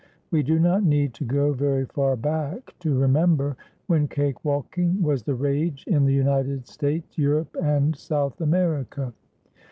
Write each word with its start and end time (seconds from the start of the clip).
We 0.31 0.41
do 0.41 0.57
not 0.57 0.81
need 0.83 1.13
to 1.13 1.23
go 1.23 1.53
very 1.53 1.85
far 1.85 2.15
back 2.15 2.73
to 2.79 2.97
remember 2.97 3.55
when 3.85 4.07
cakewalking 4.07 4.99
was 4.99 5.21
the 5.21 5.35
rage 5.35 5.83
in 5.85 6.05
the 6.07 6.13
United 6.15 6.65
States, 6.65 7.19
Europe 7.19 7.55
and 7.61 7.95
South 7.95 8.41
America. 8.41 9.13